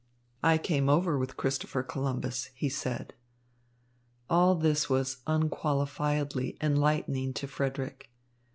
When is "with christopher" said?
1.15-1.83